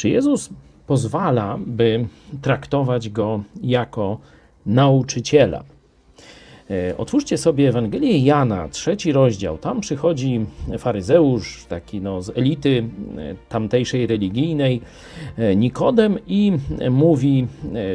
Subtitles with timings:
[0.00, 0.50] Czy Jezus
[0.86, 2.06] pozwala, by
[2.42, 4.18] traktować go jako
[4.66, 5.64] nauczyciela?
[6.70, 9.58] E, otwórzcie sobie Ewangelię Jana, trzeci rozdział.
[9.58, 10.46] Tam przychodzi
[10.78, 12.84] faryzeusz, taki no, z elity
[13.18, 14.80] e, tamtejszej religijnej,
[15.38, 16.52] e, Nikodem, i
[16.90, 17.46] mówi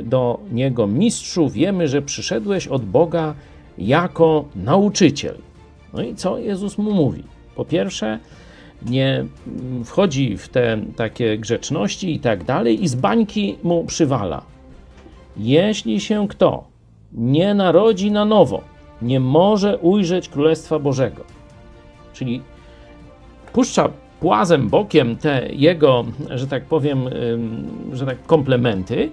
[0.04, 3.36] do niego: Mistrzu, wiemy, że przyszedłeś od Boga
[3.78, 5.38] jako nauczyciel.
[5.94, 7.24] No i co Jezus mu mówi?
[7.56, 8.20] Po pierwsze,
[8.86, 9.26] nie
[9.86, 14.42] wchodzi w te takie grzeczności i tak dalej, i z bańki mu przywala.
[15.38, 16.64] Jeśli się kto
[17.14, 18.62] nie narodzi na nowo,
[19.02, 21.24] nie może ujrzeć Królestwa Bożego.
[22.14, 22.42] Czyli
[23.54, 27.10] puszcza płazem bokiem te jego, że tak powiem,
[27.94, 29.12] że tak komplementy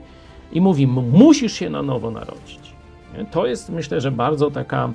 [0.53, 2.72] i mówi: Musisz się na nowo narodzić.
[3.31, 4.93] To jest, myślę, że bardzo taka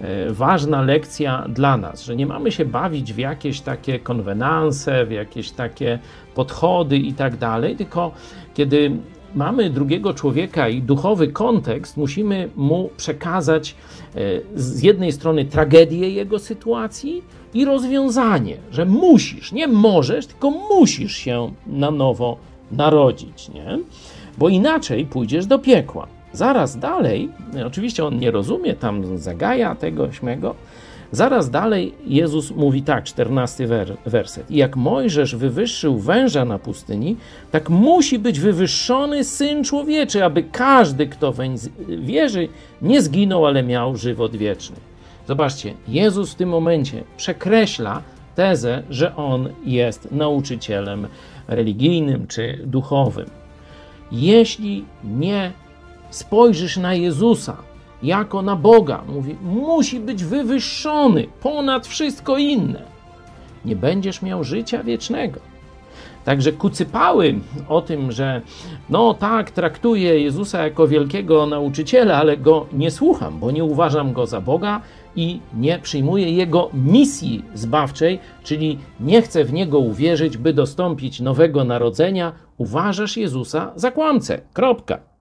[0.00, 5.10] e, ważna lekcja dla nas, że nie mamy się bawić w jakieś takie konwenanse, w
[5.10, 5.98] jakieś takie
[6.34, 8.12] podchody i tak dalej, tylko
[8.54, 8.96] kiedy
[9.34, 13.74] mamy drugiego człowieka i duchowy kontekst, musimy mu przekazać
[14.14, 14.18] e,
[14.54, 17.22] z jednej strony tragedię jego sytuacji
[17.54, 22.36] i rozwiązanie, że musisz, nie możesz, tylko musisz się na nowo
[22.72, 23.78] narodzić, nie?
[24.38, 26.06] Bo inaczej pójdziesz do piekła.
[26.34, 27.28] Zaraz dalej,
[27.66, 30.54] oczywiście on nie rozumie, tam zagaja tego, śmego,
[31.14, 33.68] Zaraz dalej Jezus mówi tak, czternasty
[34.06, 34.50] werset.
[34.50, 37.16] I jak Mojżesz wywyższył węża na pustyni,
[37.50, 41.56] tak musi być wywyższony Syn Człowieczy, aby każdy, kto weń
[41.88, 42.48] wierzy,
[42.82, 44.76] nie zginął, ale miał żywot wieczny.
[45.28, 48.02] Zobaczcie, Jezus w tym momencie przekreśla
[48.34, 51.06] tezę, że On jest nauczycielem
[51.48, 53.26] religijnym czy duchowym.
[54.12, 55.52] Jeśli nie
[56.14, 57.56] spojrzysz na Jezusa,
[58.02, 59.02] jako na Boga.
[59.08, 62.82] Mówi, musi być wywyższony ponad wszystko inne.
[63.64, 65.40] Nie będziesz miał życia wiecznego.
[66.24, 67.34] Także kucypały
[67.68, 68.42] o tym, że
[68.90, 74.26] no tak, traktuję Jezusa jako wielkiego nauczyciela, ale go nie słucham, bo nie uważam go
[74.26, 74.80] za Boga
[75.16, 81.64] i nie przyjmuję jego misji zbawczej, czyli nie chcę w niego uwierzyć, by dostąpić nowego
[81.64, 82.32] narodzenia.
[82.58, 84.40] Uważasz Jezusa za kłamcę.
[84.52, 85.13] Kropka.